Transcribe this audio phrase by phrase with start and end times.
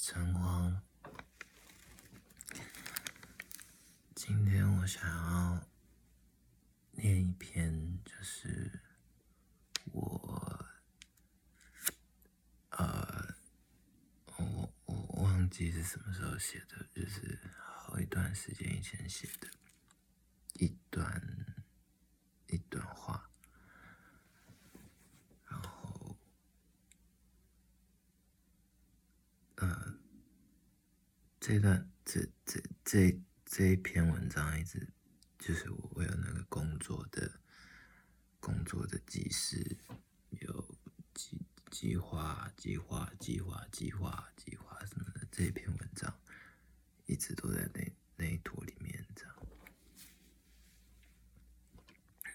[0.00, 0.82] 晨光。
[4.14, 5.66] 今天我想要
[6.92, 8.80] 念一篇，就是
[9.92, 10.66] 我，
[12.70, 13.34] 呃，
[14.36, 19.48] 我我忘记是什么时候写的，就是好一段时间以前写的
[20.54, 21.22] 一段
[22.48, 23.03] 一段话。
[31.46, 34.88] 这段这这这这一篇文章一直
[35.38, 37.38] 就是我我有那个工作的
[38.40, 39.76] 工作的记事，
[40.30, 40.74] 有
[41.12, 41.38] 计
[41.70, 46.18] 计划计划计划计划计划什么的，这一篇文章
[47.04, 49.36] 一直都在那那一坨里面，这样。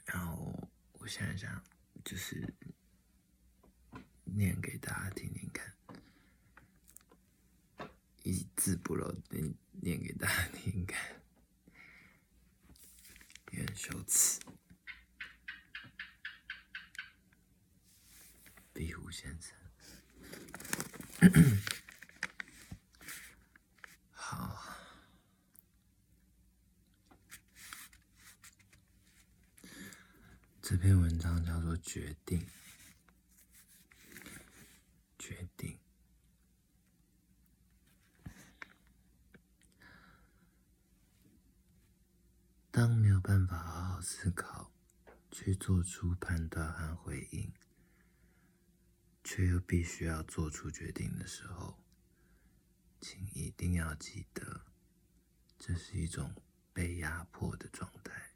[0.06, 1.64] 然后我想一想，
[2.06, 2.54] 就是
[4.24, 5.79] 念给大家听听看。
[8.70, 11.20] 字不漏念念给大家听看，
[13.48, 14.40] 有点羞耻。
[18.72, 19.56] 壁虎先生，
[24.12, 24.64] 好，
[30.62, 32.40] 这篇文章叫做《决定》。
[42.80, 44.72] 当没有办法好好思考，
[45.30, 47.52] 去做出判断和回应，
[49.22, 51.78] 却又必须要做出决定的时候，
[53.02, 54.62] 请一定要记得，
[55.58, 56.34] 这是一种
[56.72, 58.32] 被压迫的状态。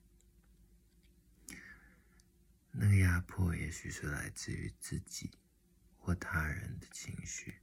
[2.71, 5.31] 那个压迫也许是来自于自己
[5.97, 7.61] 或他人的情绪，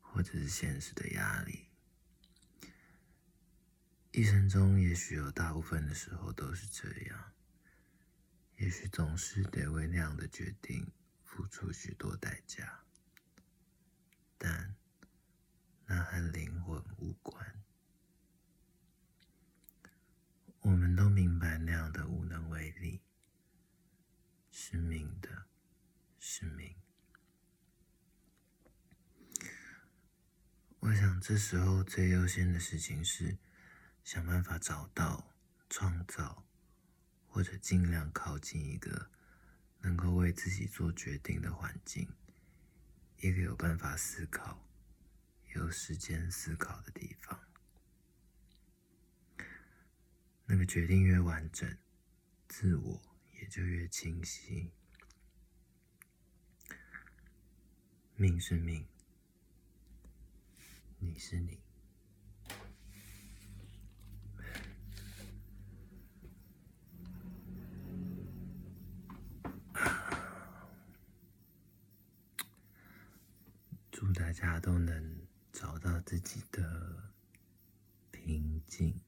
[0.00, 1.66] 或者是现实的压力。
[4.14, 7.32] 一生中，也许有大部分的时候都是这样，
[8.58, 10.92] 也许总是得为那样的决定
[11.24, 12.84] 付出许多代价，
[14.36, 14.74] 但
[15.86, 17.62] 那和灵魂无关。
[20.60, 23.00] 我们都明白那样的无能为力
[24.50, 25.46] 是命的，
[26.20, 26.76] 是命。
[30.80, 33.38] 我想，这时候最优先的事情是。
[34.04, 35.32] 想办法找到、
[35.70, 36.44] 创造，
[37.26, 39.10] 或者尽量靠近一个
[39.80, 42.08] 能够为自己做决定的环境，
[43.18, 44.68] 一个有办法思考、
[45.54, 47.40] 有时间思考的地方。
[50.44, 51.78] 那个决定越完整，
[52.48, 53.00] 自我
[53.40, 54.72] 也就越清晰。
[58.16, 58.86] 命是命，
[60.98, 61.58] 你是你。
[74.04, 75.16] 祝大家都能
[75.52, 76.60] 找到自己的
[78.10, 79.00] 平静。